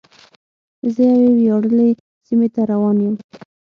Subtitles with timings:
[0.93, 1.89] زه یوې ویاړلې
[2.25, 3.15] سیمې ته روان یم.